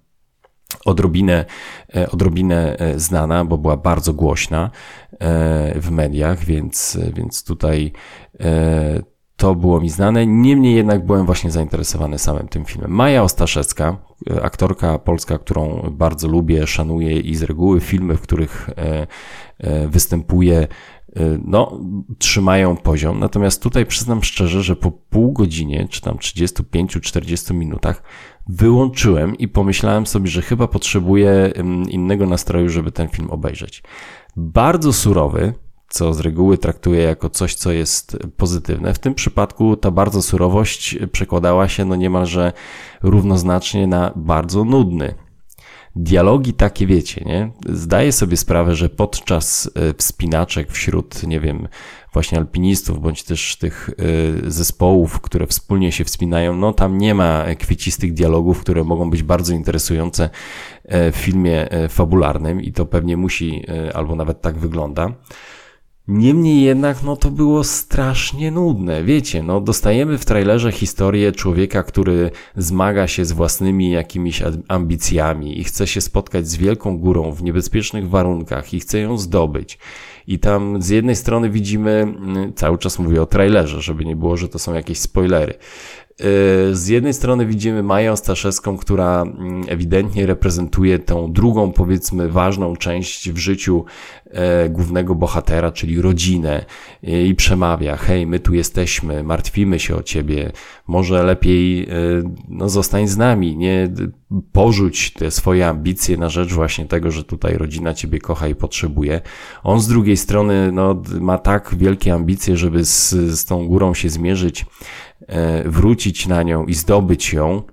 odrobinę, 0.86 1.46
e, 1.96 2.12
odrobinę 2.12 2.78
znana, 2.96 3.46
bo 3.46 3.58
była 3.58 3.78
bardzo 3.78 4.14
głośna 4.14 4.72
w 5.76 5.92
mediach, 5.92 6.46
więc, 6.46 6.98
więc 7.14 7.44
tutaj 7.44 7.92
to 9.38 9.56
było 9.56 9.82
mi 9.82 9.89
znane. 9.89 10.27
Niemniej 10.27 10.75
jednak 10.75 11.06
byłem 11.06 11.25
właśnie 11.25 11.51
zainteresowany 11.51 12.20
samym 12.20 12.48
tym 12.48 12.65
filmem. 12.65 12.92
Maja 12.92 13.24
Ostaszewska, 13.24 13.98
aktorka 14.42 15.00
polska, 15.00 15.38
którą 15.38 15.89
bardzo 15.92 16.27
lubię, 16.27 16.68
szanuję 16.68 17.20
i 17.20 17.36
z 17.36 17.44
reguły 17.44 17.82
filmy, 17.82 18.18
w 18.18 18.22
których 18.22 18.70
e, 18.70 19.08
e, 19.58 19.88
występuje, 19.88 20.58
e, 20.58 20.68
no, 21.46 21.80
trzymają 22.18 22.77
poziom. 22.77 23.20
Natomiast 23.20 23.63
tutaj 23.63 23.86
przyznam 23.86 24.24
szczerze, 24.24 24.63
że 24.63 24.75
po 24.75 24.92
pół 24.92 25.34
godzinie, 25.34 25.88
czy 25.89 26.01
tam 26.01 26.18
35-40 26.18 27.54
minutach 27.54 28.04
wyłączyłem 28.48 29.38
i 29.38 29.48
pomyślałem 29.48 30.06
sobie, 30.06 30.27
że 30.27 30.42
chyba 30.42 30.68
potrzebuję 30.68 31.54
innego 31.89 32.25
nastroju, 32.25 32.70
żeby 32.70 32.92
ten 32.92 33.08
film 33.10 33.30
obejrzeć. 33.30 33.84
Bardzo 34.36 34.94
surowy, 34.94 35.54
co 35.89 36.13
z 36.13 36.20
reguły 36.20 36.58
traktuję 36.58 37.01
jako 37.01 37.30
coś, 37.30 37.56
co 37.56 37.72
jest 37.72 38.18
pozytywne. 38.38 38.94
W 38.94 39.00
tym 39.00 39.13
przypadku 39.13 39.77
ta 39.77 39.92
bardzo 39.92 40.22
surowość 40.22 40.98
przekładała 41.12 41.68
się 41.68 41.86
no 41.86 41.96
niemalże 41.96 42.54
równoznacznie 43.04 43.88
na 43.88 44.12
bardzo 44.15 44.63
nudny. 44.63 45.15
Dialogi 45.98 46.54
takie 46.54 46.88
wiecie, 46.88 47.24
nie? 47.25 47.51
Zdaję 47.70 48.12
sobie 48.12 48.38
sprawę, 48.38 48.75
że 48.75 48.89
podczas 48.89 49.70
e, 49.75 49.94
wspinaczek 49.94 50.72
wśród, 50.72 51.24
nie 51.24 51.39
wiem, 51.39 51.68
właśnie 52.13 52.38
alpinistów, 52.38 53.01
bądź 53.01 53.24
też 53.24 53.56
tych 53.56 53.89
e, 53.89 54.51
zespołów, 54.51 55.22
które 55.22 55.48
wspólnie 55.48 55.92
się 55.92 56.04
wspinają, 56.04 56.56
no 56.56 56.74
tam 56.74 56.98
nie 56.98 57.15
ma 57.15 57.46
kwiecistych 57.60 58.13
dialogów, 58.13 58.60
które 58.60 58.84
mogą 58.84 59.10
być 59.10 59.24
bardzo 59.24 59.54
interesujące 59.54 60.30
w 60.89 61.15
filmie 61.15 61.68
fabularnym 61.89 62.62
i 62.62 62.72
to 62.72 62.86
pewnie 62.86 63.18
musi, 63.18 63.65
albo 63.94 64.15
nawet 64.15 64.42
tak 64.42 64.58
wygląda. 64.58 65.13
Niemniej 66.08 66.62
jednak, 66.62 67.04
no 67.04 67.16
to 67.16 67.32
było 67.32 67.64
strasznie 67.64 68.52
nudne. 68.52 69.04
Wiecie, 69.04 69.44
no 69.44 69.62
dostajemy 69.62 70.18
w 70.18 70.26
trailerze 70.26 70.72
historię 70.72 71.32
człowieka, 71.32 71.84
który 71.84 72.32
zmaga 72.58 73.08
się 73.08 73.26
z 73.26 73.32
własnymi 73.32 73.92
jakimiś 73.92 74.44
ambicjami 74.68 75.60
i 75.60 75.64
chce 75.64 75.88
się 75.88 76.02
spotkać 76.02 76.48
z 76.48 76.56
wielką 76.56 76.98
górą 76.98 77.32
w 77.32 77.44
niebezpiecznych 77.44 78.10
warunkach 78.10 78.74
i 78.74 78.80
chce 78.80 79.00
ją 79.00 79.18
zdobyć. 79.18 79.78
I 80.28 80.40
tam 80.40 80.82
z 80.82 80.90
jednej 80.90 81.16
strony 81.16 81.50
widzimy, 81.50 81.92
mm, 81.92 82.54
cały 82.54 82.78
czas 82.78 83.00
mówię 83.00 83.22
o 83.22 83.26
trailerze, 83.26 83.82
żeby 83.82 84.06
nie 84.06 84.16
było, 84.16 84.38
że 84.38 84.50
to 84.50 84.60
są 84.60 84.74
jakieś 84.74 85.00
spoilery. 85.00 85.54
Y, 86.22 86.76
z 86.76 86.88
jednej 86.88 87.14
strony 87.14 87.46
widzimy 87.46 87.84
Maję 87.84 88.18
Staszewską, 88.18 88.78
która 88.78 89.22
mm, 89.22 89.64
ewidentnie 89.68 90.26
reprezentuje 90.26 91.00
tą 91.00 91.34
drugą, 91.34 91.72
powiedzmy, 91.72 92.30
ważną 92.30 92.76
część 92.76 93.32
w 93.32 93.38
życiu 93.38 93.86
e, 94.26 94.70
głównego 94.70 95.16
bohatera, 95.16 95.72
czyli 95.72 96.02
rodzinę. 96.02 96.66
I 97.04 97.36
przemawia, 97.36 97.96
hej, 97.96 98.28
my 98.28 98.40
tu 98.40 98.54
jesteśmy, 98.54 99.24
martwimy 99.24 99.80
się 99.80 99.96
o 99.96 100.04
ciebie, 100.04 100.52
może 100.88 101.24
lepiej 101.24 101.84
e, 101.84 101.88
no, 102.48 102.70
zostań 102.70 103.08
z 103.08 103.18
nami, 103.18 103.58
nie 103.58 103.90
porzuć 104.51 105.13
te 105.13 105.32
swoje 105.32 105.68
ambicje 105.68 106.18
na 106.18 106.30
rzecz 106.30 106.54
właśnie 106.54 106.86
tego, 106.86 107.12
że 107.12 107.24
tutaj 107.24 107.58
rodzina 107.58 107.94
ciebie 107.94 108.20
kocha 108.20 108.48
i 108.48 108.56
potrzebuje. 108.56 109.22
On 109.63 109.80
z 109.80 109.88
drugiej 109.88 110.18
strony 110.18 110.72
no, 110.72 111.01
ma 111.22 111.38
tak 111.38 111.75
wielkie 111.77 112.13
ambicje, 112.13 112.58
żeby 112.58 112.86
z, 112.86 113.10
z 113.12 113.46
tą 113.46 113.68
górą 113.68 113.94
się 113.94 114.10
zmierzyć, 114.10 114.65
E, 115.27 115.70
wrócić 115.70 116.27
na 116.27 116.44
nią 116.44 116.65
i 116.65 116.74
zdobyć 116.74 117.34
ją. 117.34 117.63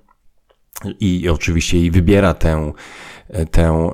I 1.01 1.29
oczywiście 1.29 1.79
i 1.79 1.91
wybiera 1.91 2.35
tę, 2.35 2.73
e, 3.29 3.47
tę, 3.47 3.91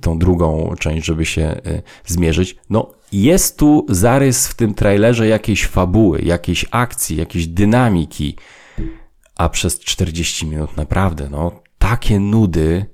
tą 0.00 0.18
drugą 0.18 0.74
część, 0.78 1.06
żeby 1.06 1.24
się 1.24 1.42
e, 1.42 1.82
zmierzyć. 2.06 2.56
No, 2.70 2.92
jest 3.12 3.58
tu 3.58 3.86
zarys 3.88 4.48
w 4.48 4.54
tym 4.54 4.74
trailerze 4.74 5.28
jakiejś 5.28 5.66
fabuły, 5.66 6.20
jakiejś 6.22 6.66
akcji, 6.70 7.16
jakiejś 7.16 7.46
dynamiki, 7.46 8.36
a 9.36 9.48
przez 9.48 9.80
40 9.80 10.46
minut 10.46 10.76
naprawdę, 10.76 11.28
no, 11.30 11.62
takie 11.90 12.20
nudy, 12.20 12.86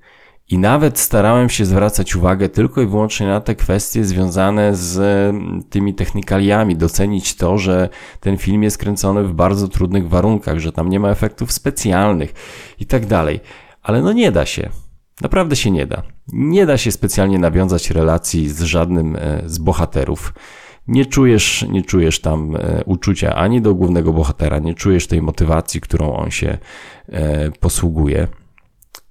i 0.50 0.58
nawet 0.58 0.98
starałem 0.98 1.48
się 1.48 1.64
zwracać 1.64 2.16
uwagę 2.16 2.48
tylko 2.48 2.82
i 2.82 2.86
wyłącznie 2.86 3.26
na 3.26 3.40
te 3.40 3.54
kwestie 3.54 4.04
związane 4.04 4.76
z 4.76 4.98
mm, 4.98 5.62
tymi 5.62 5.94
technikaliami, 5.94 6.76
docenić 6.76 7.36
to, 7.36 7.58
że 7.58 7.88
ten 8.20 8.36
film 8.36 8.62
jest 8.62 8.78
kręcony 8.78 9.24
w 9.24 9.32
bardzo 9.32 9.68
trudnych 9.68 10.08
warunkach, 10.08 10.58
że 10.58 10.72
tam 10.72 10.88
nie 10.88 11.00
ma 11.00 11.10
efektów 11.10 11.52
specjalnych 11.52 12.34
i 12.80 12.86
tak 12.86 13.06
dalej. 13.06 13.40
Ale 13.82 14.02
no 14.02 14.12
nie 14.12 14.32
da 14.32 14.46
się. 14.46 14.70
Naprawdę 15.20 15.56
się 15.56 15.70
nie 15.70 15.86
da. 15.86 16.02
Nie 16.32 16.66
da 16.66 16.78
się 16.78 16.92
specjalnie 16.92 17.38
nawiązać 17.38 17.90
relacji 17.90 18.48
z 18.48 18.62
żadnym 18.62 19.16
e, 19.16 19.42
z 19.46 19.58
bohaterów. 19.58 20.34
Nie 20.88 21.06
czujesz, 21.06 21.66
nie 21.70 21.82
czujesz 21.82 22.20
tam 22.20 22.56
e, 22.56 22.84
uczucia 22.84 23.34
ani 23.34 23.62
do 23.62 23.74
głównego 23.74 24.12
bohatera, 24.12 24.58
nie 24.58 24.74
czujesz 24.74 25.06
tej 25.06 25.22
motywacji, 25.22 25.80
którą 25.80 26.16
on 26.16 26.30
się 26.30 26.58
e, 27.08 27.50
posługuje. 27.50 28.28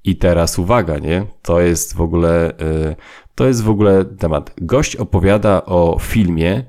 I 0.03 0.15
teraz 0.15 0.59
uwaga, 0.59 0.97
nie? 0.97 1.25
To 1.41 1.61
jest 1.61 1.95
w 1.95 2.01
ogóle, 2.01 2.51
y, 2.51 2.95
to 3.35 3.47
jest 3.47 3.63
w 3.63 3.69
ogóle 3.69 4.05
temat. 4.05 4.53
Gość 4.61 4.95
opowiada 4.95 5.65
o 5.65 5.97
filmie, 5.99 6.63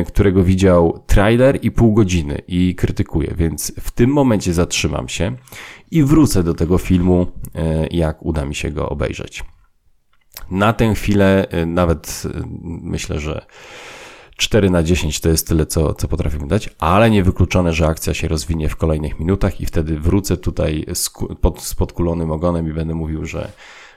y, 0.00 0.04
którego 0.04 0.44
widział 0.44 1.04
trailer 1.06 1.58
i 1.62 1.70
pół 1.70 1.94
godziny 1.94 2.42
i 2.48 2.74
krytykuje, 2.74 3.34
więc 3.36 3.72
w 3.80 3.90
tym 3.90 4.10
momencie 4.10 4.52
zatrzymam 4.54 5.08
się 5.08 5.36
i 5.90 6.02
wrócę 6.02 6.42
do 6.42 6.54
tego 6.54 6.78
filmu, 6.78 7.26
y, 7.46 7.88
jak 7.90 8.22
uda 8.22 8.44
mi 8.44 8.54
się 8.54 8.70
go 8.70 8.88
obejrzeć. 8.88 9.44
Na 10.50 10.72
tę 10.72 10.94
chwilę 10.94 11.46
nawet 11.66 12.22
myślę, 12.82 13.20
że 13.20 13.46
4 14.42 14.70
na 14.70 14.82
10 14.82 15.20
to 15.20 15.28
jest 15.28 15.48
tyle, 15.48 15.66
co, 15.66 15.94
co 15.94 16.08
potrafimy 16.08 16.46
dać, 16.46 16.70
ale 16.78 17.10
niewykluczone, 17.10 17.72
że 17.72 17.86
akcja 17.86 18.14
się 18.14 18.28
rozwinie 18.28 18.68
w 18.68 18.76
kolejnych 18.76 19.20
minutach 19.20 19.60
i 19.60 19.66
wtedy 19.66 20.00
wrócę 20.00 20.36
tutaj 20.36 20.84
z, 20.94 21.10
pod, 21.40 21.62
z 21.62 21.74
podkulonym 21.74 22.30
ogonem 22.30 22.70
i 22.70 22.72
będę 22.72 22.94
mówił, 22.94 23.26
że, 23.26 23.52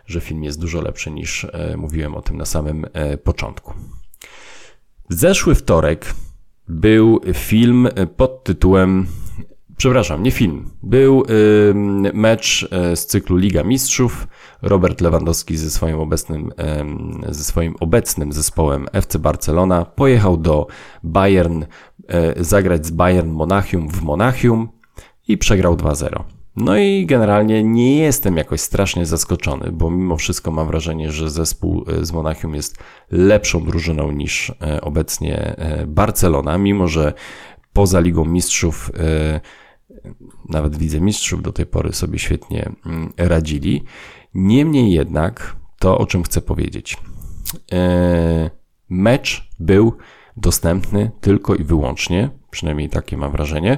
że 0.06 0.22
film 0.22 0.44
jest 0.44 0.60
dużo 0.60 0.82
lepszy 0.82 1.12
niż 1.12 1.46
e, 1.46 1.78
mówiłem 1.78 2.16
o 2.16 2.22
tym 2.22 2.38
na 2.38 2.46
samym 2.46 2.86
e, 2.94 3.18
początku. 3.18 3.74
Zeszły 5.10 5.56
wtorek 5.56 6.14
był 6.68 7.22
film 7.34 7.90
pod 8.18 8.44
tytułem 8.44 9.08
Przepraszam, 9.78 10.24
nie 10.24 10.32
film. 10.32 10.70
Był 10.84 11.24
y, 11.24 11.74
mecz 12.14 12.70
y, 12.92 12.96
z 12.96 13.06
cyklu 13.06 13.38
Liga 13.38 13.64
Mistrzów. 13.64 14.28
Robert 14.62 15.02
Lewandowski 15.02 15.58
ze 15.58 15.70
swoim 15.70 16.00
obecnym, 16.00 16.52
y, 17.30 17.34
ze 17.34 17.44
swoim 17.44 17.76
obecnym 17.80 18.34
zespołem 18.34 18.88
FC 18.94 19.20
Barcelona 19.20 19.86
pojechał 19.86 20.38
do 20.38 20.68
Bayern 21.04 21.64
y, 21.64 22.44
zagrać 22.44 22.86
z 22.86 22.92
Bayern 22.92 23.30
Monachium 23.30 23.90
w 23.90 24.02
Monachium 24.02 24.70
i 25.28 25.38
przegrał 25.38 25.76
2-0. 25.76 26.24
No 26.56 26.78
i 26.78 27.06
generalnie 27.06 27.64
nie 27.64 27.98
jestem 27.98 28.38
jakoś 28.38 28.62
strasznie 28.62 29.06
zaskoczony, 29.06 29.72
bo 29.72 29.92
mimo 29.92 30.18
wszystko 30.18 30.52
mam 30.52 30.68
wrażenie, 30.68 31.12
że 31.12 31.30
zespół 31.30 31.86
y, 32.02 32.06
z 32.06 32.12
Monachium 32.12 32.56
jest 32.56 32.78
lepszą 33.12 33.66
drużyną 33.66 34.12
niż 34.12 34.52
obecnie 34.82 35.56
Barcelona, 35.88 36.58
mimo 36.58 36.88
że 36.88 37.14
poza 37.74 38.00
Ligą 38.00 38.26
Mistrzów 38.26 38.92
nawet 40.50 40.78
wicemistrzów 40.78 41.42
do 41.42 41.52
tej 41.52 41.66
pory 41.66 41.94
sobie 41.94 42.20
świetnie 42.20 42.72
mm, 42.86 43.14
radzili. 43.18 43.84
Niemniej 44.34 44.92
jednak, 44.92 45.56
to 45.80 45.98
o 45.98 46.06
czym 46.06 46.24
chcę 46.24 46.42
powiedzieć. 46.42 46.98
E, 47.72 48.50
mecz 48.90 49.50
był 49.60 49.94
dostępny 50.38 51.12
tylko 51.22 51.56
i 51.56 51.64
wyłącznie, 51.64 52.30
przynajmniej 52.52 52.90
takie 52.90 53.18
mam 53.18 53.32
wrażenie, 53.32 53.78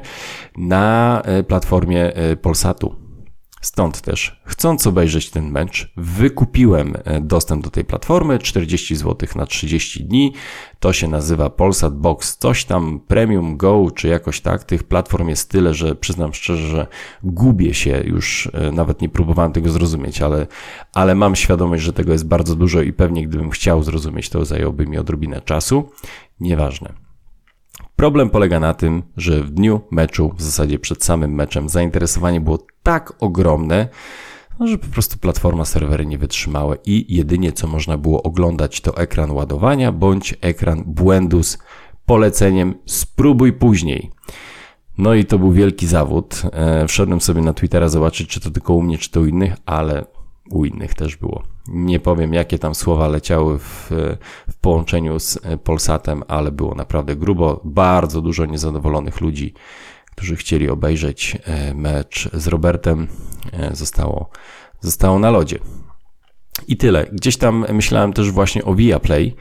na 0.57 1.21
e, 1.25 1.43
platformie 1.43 2.15
e, 2.15 2.35
Polsatu. 2.35 3.06
Stąd 3.61 4.01
też, 4.01 4.41
chcąc 4.45 4.87
obejrzeć 4.87 5.29
ten 5.29 5.51
mecz, 5.51 5.91
wykupiłem 5.97 6.93
e, 7.03 7.21
dostęp 7.21 7.63
do 7.63 7.69
tej 7.69 7.85
platformy 7.85 8.39
40 8.39 8.95
zł 8.95 9.29
na 9.35 9.45
30 9.45 10.03
dni. 10.03 10.33
To 10.79 10.93
się 10.93 11.07
nazywa 11.07 11.49
Polsat 11.49 11.97
Box, 11.97 12.37
coś 12.37 12.65
tam 12.65 12.99
Premium 13.07 13.57
Go, 13.57 13.91
czy 13.95 14.07
jakoś 14.07 14.41
tak. 14.41 14.63
Tych 14.63 14.83
platform 14.83 15.27
jest 15.27 15.49
tyle, 15.49 15.73
że 15.73 15.95
przyznam 15.95 16.33
szczerze, 16.33 16.67
że 16.67 16.87
gubię 17.23 17.73
się 17.73 18.03
już, 18.05 18.49
e, 18.53 18.71
nawet 18.71 19.01
nie 19.01 19.09
próbowałem 19.09 19.51
tego 19.51 19.69
zrozumieć, 19.69 20.21
ale, 20.21 20.47
ale 20.93 21.15
mam 21.15 21.35
świadomość, 21.35 21.83
że 21.83 21.93
tego 21.93 22.11
jest 22.11 22.27
bardzo 22.27 22.55
dużo 22.55 22.81
i 22.81 22.93
pewnie 22.93 23.27
gdybym 23.27 23.49
chciał 23.49 23.83
zrozumieć, 23.83 24.29
to 24.29 24.45
zajęłoby 24.45 24.87
mi 24.87 24.97
odrobinę 24.97 25.41
czasu. 25.41 25.89
Nieważne. 26.39 27.07
Problem 27.97 28.29
polega 28.29 28.59
na 28.59 28.73
tym, 28.73 29.03
że 29.17 29.43
w 29.43 29.51
dniu 29.51 29.81
meczu, 29.91 30.33
w 30.37 30.41
zasadzie 30.41 30.79
przed 30.79 31.03
samym 31.03 31.33
meczem, 31.33 31.69
zainteresowanie 31.69 32.41
było 32.41 32.57
tak 32.87 33.13
ogromne, 33.19 33.87
no, 34.59 34.67
że 34.67 34.77
po 34.77 34.87
prostu 34.87 35.17
platforma 35.17 35.65
serwery 35.65 36.05
nie 36.05 36.17
wytrzymały 36.17 36.77
i 36.85 37.15
jedynie 37.15 37.51
co 37.51 37.67
można 37.67 37.97
było 37.97 38.23
oglądać 38.23 38.81
to 38.81 38.97
ekran 38.97 39.31
ładowania 39.31 39.91
bądź 39.91 40.35
ekran 40.41 40.83
błędu 40.85 41.43
z 41.43 41.57
poleceniem 42.05 42.75
spróbuj 42.85 43.53
później. 43.53 44.11
No 44.97 45.13
i 45.13 45.25
to 45.25 45.39
był 45.39 45.51
wielki 45.51 45.87
zawód. 45.87 46.41
E, 46.53 46.87
wszedłem 46.87 47.21
sobie 47.21 47.41
na 47.41 47.53
Twittera 47.53 47.89
zobaczyć, 47.89 48.29
czy 48.29 48.39
to 48.39 48.51
tylko 48.51 48.73
u 48.73 48.81
mnie, 48.81 48.97
czy 48.97 49.11
to 49.11 49.21
u 49.21 49.25
innych, 49.25 49.53
ale 49.65 50.05
u 50.49 50.65
innych 50.65 50.93
też 50.93 51.15
było. 51.15 51.43
Nie 51.67 51.99
powiem, 51.99 52.33
jakie 52.33 52.59
tam 52.59 52.75
słowa 52.75 53.07
leciały 53.07 53.59
w, 53.59 53.91
w 54.49 54.57
połączeniu 54.61 55.19
z 55.19 55.39
Polsatem, 55.63 56.23
ale 56.27 56.51
było 56.51 56.75
naprawdę 56.75 57.15
grubo. 57.15 57.61
Bardzo 57.63 58.21
dużo 58.21 58.45
niezadowolonych 58.45 59.21
ludzi, 59.21 59.53
którzy 60.17 60.35
chcieli 60.35 60.69
obejrzeć 60.69 61.37
e, 61.43 61.73
mecz 61.73 62.29
z 62.33 62.47
Robertem, 62.47 63.07
e, 63.53 63.75
zostało, 63.75 64.29
zostało 64.81 65.19
na 65.19 65.31
lodzie. 65.31 65.59
I 66.67 66.77
tyle. 66.77 67.05
Gdzieś 67.11 67.37
tam 67.37 67.65
myślałem 67.73 68.13
też 68.13 68.31
właśnie 68.31 68.65
o 68.65 68.75
Viaplay, 68.75 69.35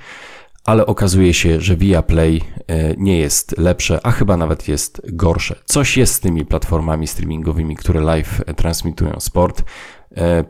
ale 0.65 0.87
okazuje 0.87 1.35
się, 1.35 1.61
że 1.61 1.77
Viaplay 1.77 2.41
e, 2.67 2.95
nie 2.97 3.19
jest 3.19 3.59
lepsze, 3.59 4.01
a 4.03 4.11
chyba 4.11 4.37
nawet 4.37 4.69
jest 4.69 5.03
gorsze. 5.05 5.57
Coś 5.65 5.97
jest 5.97 6.15
z 6.15 6.21
tymi 6.21 6.45
platformami 6.45 7.07
streamingowymi, 7.07 7.77
które 7.77 8.01
live 8.01 8.43
transmitują 8.57 9.21
sport. 9.21 9.63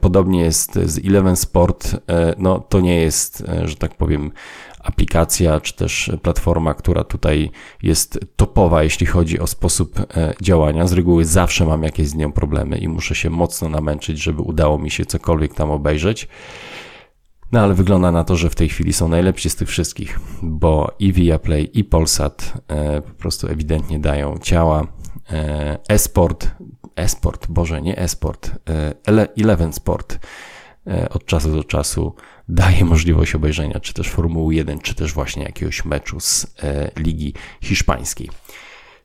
Podobnie 0.01 0.41
jest 0.41 0.75
z 0.75 1.07
Eleven 1.07 1.37
Sport. 1.37 1.97
No, 2.39 2.61
to 2.61 2.81
nie 2.81 3.01
jest, 3.01 3.45
że 3.65 3.77
tak 3.77 3.95
powiem, 3.95 4.33
aplikacja 4.87 5.61
czy 5.61 5.75
też 5.75 6.11
platforma, 6.23 6.75
która 6.75 7.05
tutaj 7.05 7.51
jest 7.83 8.21
topowa, 8.37 8.83
jeśli 8.83 9.07
chodzi 9.07 9.41
o 9.41 9.47
sposób 9.47 10.01
działania. 10.43 10.87
Z 10.87 10.93
reguły 10.93 11.25
zawsze 11.25 11.67
mam 11.67 11.83
jakieś 11.83 12.09
z 12.09 12.15
nią 12.15 12.33
problemy 12.33 12.79
i 12.79 12.89
muszę 12.89 13.15
się 13.15 13.31
mocno 13.31 13.69
namęczyć, 13.69 14.23
żeby 14.23 14.43
udało 14.43 14.79
mi 14.79 14.91
się 14.91 15.05
cokolwiek 15.05 15.55
tam 15.55 15.71
obejrzeć. 15.71 16.29
No 17.53 17.61
ale 17.61 17.75
wygląda 17.75 18.13
na 18.13 18.25
to, 18.25 18.37
że 18.37 18.51
w 18.51 18.55
tej 18.55 18.69
chwili 18.69 18.93
są 18.93 19.09
najlepsi 19.09 19.51
z 19.51 19.57
tych 19.57 19.69
wszystkich, 19.69 20.21
bo 20.43 20.95
i 20.99 21.13
Viaplay 21.13 21.71
i 21.73 21.85
Polsat 21.85 22.53
po 23.07 23.15
prostu 23.15 23.49
ewidentnie 23.49 23.99
dają 23.99 24.39
ciała. 24.39 24.87
E-sport 25.89 26.49
Esport, 26.97 27.47
Boże, 27.49 27.83
nie 27.83 27.99
Esport, 27.99 28.51
e, 28.69 28.95
Eleven 29.37 29.73
Sport 29.73 30.19
e, 30.87 31.09
od 31.09 31.25
czasu 31.25 31.53
do 31.53 31.65
czasu 31.65 32.15
daje 32.49 32.85
możliwość 32.85 33.35
obejrzenia 33.35 33.81
czy 33.81 33.95
też 33.95 34.09
Formuły 34.09 34.55
1, 34.55 34.79
czy 34.79 34.95
też 34.95 35.13
właśnie 35.13 35.43
jakiegoś 35.43 35.85
meczu 35.85 36.21
z 36.21 36.55
e, 36.63 36.91
Ligi 36.97 37.35
Hiszpańskiej. 37.61 38.31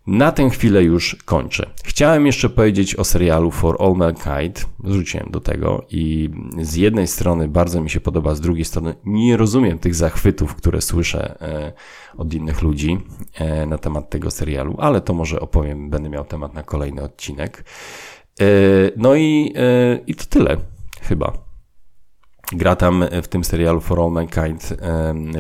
Na 0.08 0.32
tę 0.32 0.50
chwilę 0.50 0.84
już 0.84 1.18
kończę. 1.26 1.70
Chciałem 1.84 2.26
jeszcze 2.26 2.50
powiedzieć 2.50 2.96
o 2.96 3.04
serialu 3.04 3.52
For 3.52 3.78
All 3.80 3.96
Mankind. 3.96 4.66
Wróciłem 4.80 5.32
do 5.32 5.40
tego 5.40 5.86
i 5.90 6.30
z 6.62 6.76
jednej 6.76 7.08
strony 7.08 7.48
bardzo 7.48 7.82
mi 7.82 7.90
się 7.90 8.00
podoba, 8.00 8.36
z 8.36 8.42
drugiej 8.42 8.66
strony 8.66 8.96
nie 9.06 9.38
rozumiem 9.38 9.80
tych 9.80 9.96
zachwytów, 9.96 10.56
które 10.56 10.82
słyszę 10.82 11.42
e, 11.42 11.74
od 12.18 12.34
innych 12.34 12.62
ludzi 12.62 12.98
e, 13.34 13.66
na 13.66 13.78
temat 13.78 14.10
tego 14.10 14.32
serialu, 14.32 14.76
ale 14.80 15.02
to 15.02 15.14
może 15.14 15.40
opowiem, 15.40 15.90
będę 15.90 16.10
miał 16.10 16.26
temat 16.26 16.54
na 16.54 16.64
kolejny 16.64 17.04
odcinek. 17.04 17.64
No 18.98 19.16
i, 19.16 19.54
i 20.08 20.16
to 20.16 20.26
tyle 20.26 20.58
chyba. 21.02 21.51
Gra 22.52 22.76
tam 22.76 23.06
w 23.24 23.28
tym 23.28 23.44
serialu 23.44 23.82
For 23.82 24.00
All 24.00 24.12
Mankind 24.12 24.74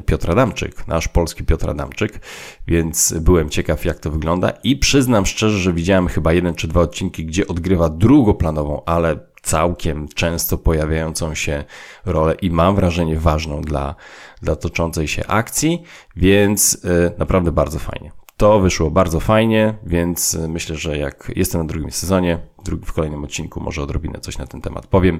Piotr 0.06 0.32
Adamczyk, 0.32 0.88
nasz 0.88 1.08
polski 1.08 1.43
Piotr 1.43 1.69
Adamczyk, 1.69 2.19
więc 2.67 3.13
byłem 3.13 3.50
ciekaw, 3.50 3.86
jak 3.86 4.00
to 4.00 4.12
wygląda 4.12 4.50
i 4.63 4.78
przyznam 4.78 5.26
szczerze, 5.26 5.58
że 5.58 5.74
widziałem 5.74 6.08
chyba 6.08 6.34
jeden 6.34 6.56
czy 6.56 6.67
dwa 6.67 6.82
odcinki, 6.82 7.26
gdzie 7.26 7.47
odgrywa 7.47 7.89
drugoplanową, 7.89 8.86
ale 8.86 9.19
całkiem 9.41 10.08
często 10.08 10.58
pojawiającą 10.58 11.36
się 11.36 11.63
rolę 12.06 12.36
i 12.41 12.52
mam 12.52 12.76
wrażenie 12.76 13.19
ważną 13.19 13.62
dla, 13.62 13.95
dla 14.41 14.56
toczącej 14.56 15.08
się 15.08 15.28
akcji, 15.28 15.84
więc 16.15 16.86
e, 16.86 17.12
naprawdę 17.17 17.52
bardzo 17.52 17.80
fajnie. 17.80 18.20
To 18.41 18.60
wyszło 18.60 18.91
bardzo 18.91 19.19
fajnie, 19.19 19.73
więc 19.84 20.38
myślę, 20.47 20.75
że 20.75 20.97
jak 20.97 21.32
jestem 21.36 21.62
na 21.62 21.67
drugim 21.67 21.91
sezonie, 21.91 22.39
w 22.86 22.93
kolejnym 22.93 23.23
odcinku 23.23 23.60
może 23.60 23.82
odrobinę 23.82 24.19
coś 24.19 24.38
na 24.38 24.47
ten 24.47 24.62
temat 24.62 24.88
powiem. 24.88 25.19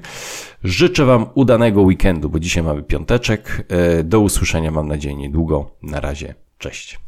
Życzę 0.64 1.06
Wam 1.06 1.26
udanego 1.34 1.82
weekendu, 1.82 2.30
bo 2.30 2.40
dzisiaj 2.40 2.64
mamy 2.64 2.84
piąteczek. 2.84 3.66
E, 3.70 4.04
do 4.04 4.20
usłyszenia 4.20 4.72
mam 4.72 4.88
nadzieję 4.88 5.16
niedługo. 5.16 5.72
Na 5.84 6.00
razie, 6.00 6.36
cześć. 6.58 7.00